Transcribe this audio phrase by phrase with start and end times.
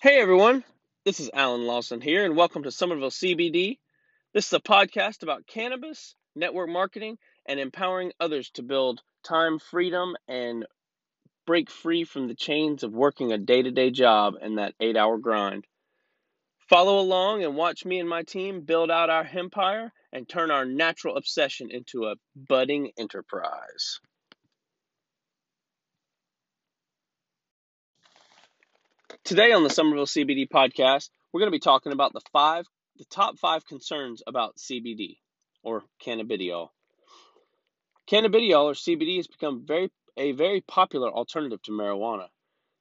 [0.00, 0.62] Hey everyone,
[1.04, 3.78] this is Alan Lawson here, and welcome to Somerville CBD.
[4.32, 10.14] This is a podcast about cannabis, network marketing, and empowering others to build time freedom
[10.28, 10.64] and
[11.48, 14.96] break free from the chains of working a day to day job and that eight
[14.96, 15.66] hour grind.
[16.68, 20.64] Follow along and watch me and my team build out our empire and turn our
[20.64, 23.98] natural obsession into a budding enterprise.
[29.28, 32.64] Today on the Somerville CBD podcast, we're going to be talking about the five,
[32.96, 35.18] the top five concerns about CBD
[35.62, 36.70] or cannabidiol.
[38.10, 42.28] Cannabidiol or CBD has become very a very popular alternative to marijuana.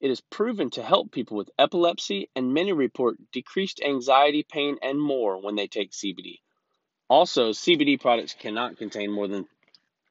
[0.00, 4.98] It is proven to help people with epilepsy, and many report decreased anxiety, pain, and
[4.98, 6.38] more when they take CBD.
[7.10, 9.46] Also, CBD products cannot contain more than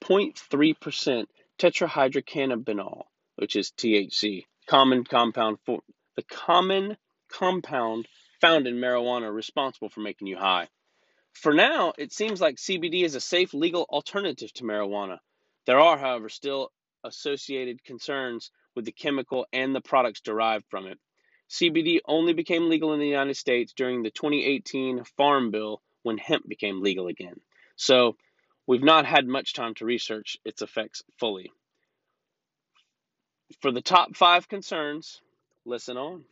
[0.03, 1.25] 0.3%
[1.57, 3.05] tetrahydrocannabinol,
[3.37, 5.81] which is THC, common compound for
[6.15, 6.97] the common
[7.29, 8.07] compound
[8.41, 10.67] found in marijuana responsible for making you high.
[11.33, 15.19] For now, it seems like CBD is a safe legal alternative to marijuana.
[15.65, 16.71] There are, however, still
[17.03, 20.99] associated concerns with the chemical and the products derived from it.
[21.49, 26.47] CBD only became legal in the United States during the 2018 Farm Bill when hemp
[26.47, 27.39] became legal again.
[27.75, 28.17] So,
[28.67, 31.51] we've not had much time to research its effects fully.
[33.61, 35.21] For the top five concerns,
[35.65, 36.23] Listen on.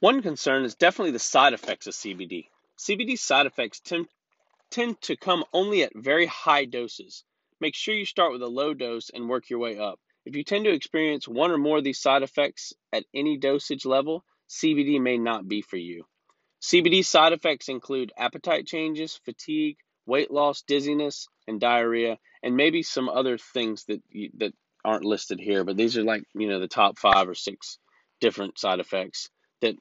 [0.00, 2.46] One concern is definitely the side effects of CBD.
[2.78, 4.06] CBD side effects tend,
[4.70, 7.22] tend to come only at very high doses.
[7.60, 10.00] Make sure you start with a low dose and work your way up.
[10.24, 13.84] If you tend to experience one or more of these side effects at any dosage
[13.84, 16.04] level, CBD may not be for you.
[16.62, 23.08] CBD side effects include appetite changes, fatigue, weight loss, dizziness, and diarrhea, and maybe some
[23.08, 24.02] other things that
[24.38, 24.52] that
[24.84, 25.64] aren't listed here.
[25.64, 27.78] But these are like you know the top five or six
[28.20, 29.76] different side effects that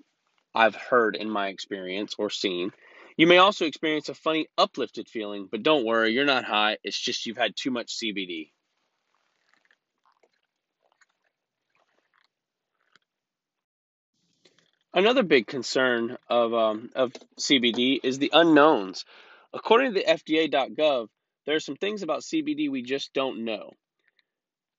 [0.53, 2.71] I've heard in my experience or seen.
[3.17, 6.77] You may also experience a funny uplifted feeling, but don't worry, you're not high.
[6.83, 8.51] It's just you've had too much CBD.
[14.93, 19.05] Another big concern of um, of CBD is the unknowns.
[19.53, 21.07] According to the FDA.gov,
[21.45, 23.73] there are some things about CBD we just don't know.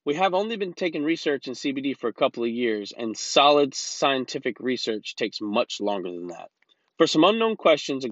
[0.03, 3.75] We have only been taking research in CBD for a couple of years, and solid
[3.75, 6.49] scientific research takes much longer than that.
[6.97, 8.05] For some unknown questions,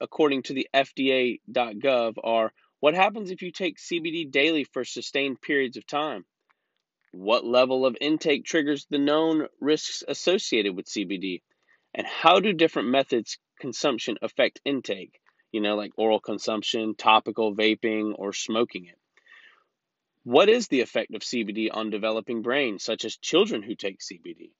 [0.00, 5.76] according to the FDA.gov, are what happens if you take CBD daily for sustained periods
[5.76, 6.24] of time?
[7.12, 11.42] What level of intake triggers the known risks associated with CBD?
[11.94, 15.20] And how do different methods consumption affect intake?
[15.52, 18.98] You know, like oral consumption, topical vaping, or smoking it?
[20.24, 24.50] What is the effect of CBD on developing brains, such as children who take CBD?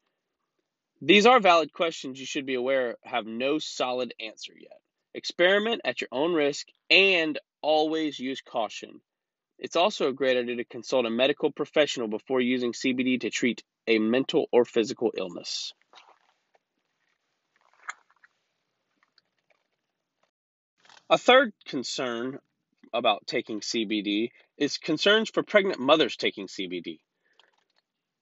[1.03, 4.81] These are valid questions you should be aware have no solid answer yet.
[5.15, 9.01] Experiment at your own risk and always use caution.
[9.59, 13.63] It's also a great idea to consult a medical professional before using CBD to treat
[13.87, 15.73] a mental or physical illness.
[21.13, 22.39] A third concern
[22.93, 27.01] about taking CBD is concerns for pregnant mothers taking CBD.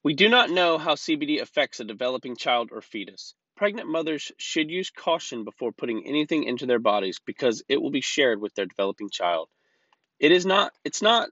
[0.01, 3.35] We do not know how CBD affects a developing child or fetus.
[3.55, 8.01] Pregnant mothers should use caution before putting anything into their bodies because it will be
[8.01, 9.49] shared with their developing child.
[10.19, 11.29] It is not it's not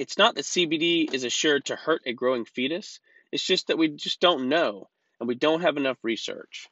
[0.00, 2.98] it's not that CBD is assured to hurt a growing fetus.
[3.30, 4.88] It's just that we just don't know
[5.20, 6.68] and we don't have enough research.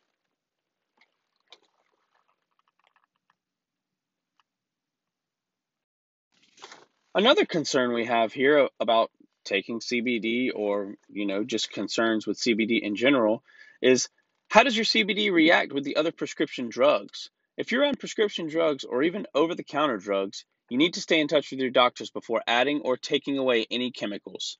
[7.14, 9.10] Another concern we have here about
[9.44, 13.42] taking CBD or, you know, just concerns with CBD in general
[13.82, 14.08] is
[14.48, 17.28] how does your CBD react with the other prescription drugs?
[17.58, 21.20] If you're on prescription drugs or even over the counter drugs, you need to stay
[21.20, 24.56] in touch with your doctors before adding or taking away any chemicals.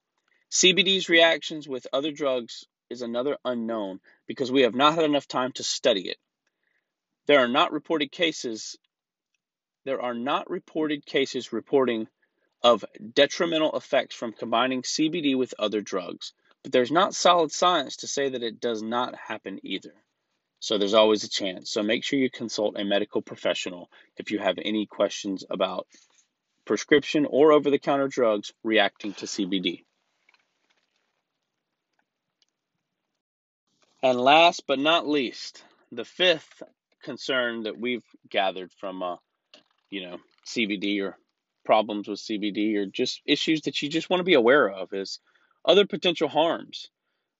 [0.51, 5.53] CBD's reactions with other drugs is another unknown because we have not had enough time
[5.53, 6.19] to study it.
[7.27, 8.77] There are not reported cases
[9.85, 12.07] there are not reported cases reporting
[12.63, 16.33] of detrimental effects from combining CBD with other drugs,
[16.63, 19.95] but there's not solid science to say that it does not happen either.
[20.61, 21.73] So there's always a chance.
[21.73, 25.89] So make sure you consult a medical professional if you have any questions about
[26.65, 29.85] prescription or over the counter drugs reacting to CBD.
[34.05, 36.63] And last but not least, the fifth
[37.03, 39.17] concern that we've gathered from, uh,
[39.91, 41.17] you know, CBD or
[41.65, 45.21] problems with CBD or just issues that you just want to be aware of is
[45.65, 46.91] other potential harms.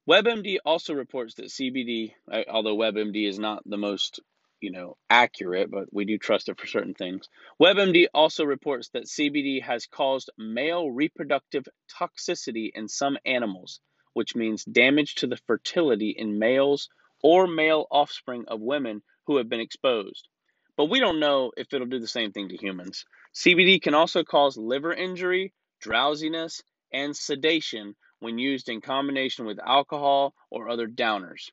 [0.09, 2.13] WebMD also reports that CBD,
[2.49, 4.21] although WebMD is not the most
[4.61, 7.29] you know accurate, but we do trust it for certain things.
[7.61, 11.67] WebMD also reports that CBD has caused male reproductive
[12.01, 13.81] toxicity in some animals,
[14.15, 16.89] which means damage to the fertility in males
[17.23, 20.29] or male offspring of women who have been exposed.
[20.77, 23.05] But we don't know if it'll do the same thing to humans.
[23.35, 26.63] CBD can also cause liver injury, drowsiness,
[26.93, 31.51] and sedation when used in combination with alcohol or other downers.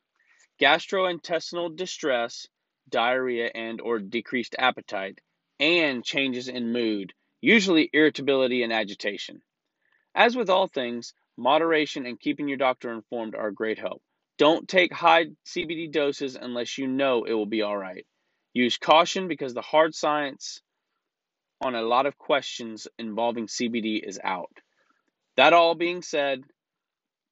[0.60, 2.46] Gastrointestinal distress,
[2.88, 5.20] diarrhea and or decreased appetite,
[5.58, 9.40] and changes in mood, usually irritability and agitation.
[10.14, 14.02] As with all things, moderation and keeping your doctor informed are a great help.
[14.38, 18.06] Don't take high CBD doses unless you know it will be all right.
[18.52, 20.60] Use caution because the hard science
[21.60, 24.50] on a lot of questions involving CBD is out.
[25.36, 26.42] That all being said,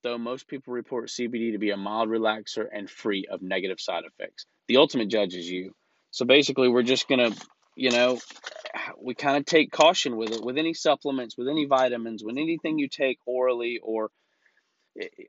[0.02, 4.04] though most people report CBD to be a mild relaxer and free of negative side
[4.04, 5.74] effects, the ultimate judge is you.
[6.10, 7.46] So basically, we're just going to,
[7.76, 8.18] you know,
[9.00, 12.78] we kind of take caution with it, with any supplements, with any vitamins, with anything
[12.78, 14.10] you take orally or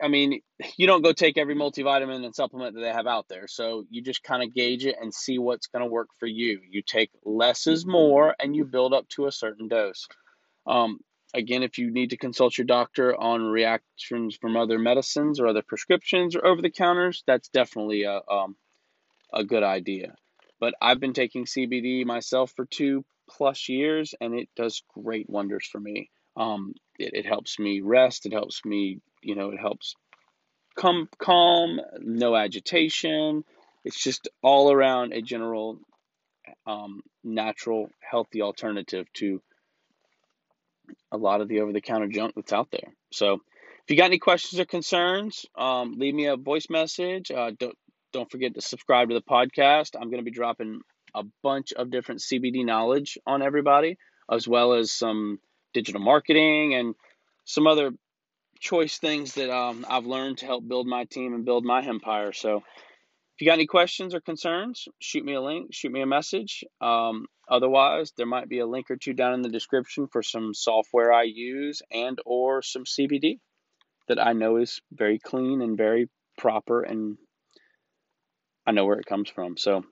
[0.01, 0.42] I mean,
[0.77, 3.48] you don't go take every multivitamin and supplement that they have out there.
[3.48, 6.60] So you just kind of gauge it and see what's going to work for you.
[6.68, 10.07] You take less is more and you build up to a certain dose.
[10.66, 11.00] Um,
[11.33, 15.62] again, if you need to consult your doctor on reactions from other medicines or other
[15.62, 18.56] prescriptions or over the counters, that's definitely a, um,
[19.33, 20.16] a good idea.
[20.60, 25.68] But I've been taking CBD myself for two plus years and it does great wonders
[25.71, 26.10] for me.
[26.36, 29.95] Um, it, it helps me rest, it helps me you know, it helps
[30.77, 33.44] come calm, no agitation.
[33.83, 35.80] It's just all around a general
[36.66, 39.42] um, natural, healthy alternative to
[41.12, 42.94] a lot of the over the counter junk that's out there.
[43.12, 47.31] So, if you got any questions or concerns, um, leave me a voice message.
[47.31, 47.75] Uh, don't,
[48.13, 49.95] don't forget to subscribe to the podcast.
[49.95, 50.81] I'm going to be dropping
[51.16, 53.98] a bunch of different CBD knowledge on everybody,
[54.31, 55.39] as well as some
[55.74, 56.94] digital marketing and
[57.45, 57.92] some other
[58.60, 62.34] choice things that um, I've learned to help build my team and build my empire.
[62.34, 66.06] So if you got any questions or concerns, shoot me a link, shoot me a
[66.06, 66.64] message.
[66.82, 70.54] Um, otherwise, there might be a link or two down in the description for some
[70.54, 73.40] software I use and or some CBD
[74.10, 77.18] that I know is very clean and very proper and
[78.68, 79.58] I know where it comes from.
[79.58, 79.84] So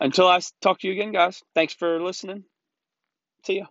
[0.00, 2.44] until I talk to you again, guys, thanks for listening.
[3.44, 3.66] See ya.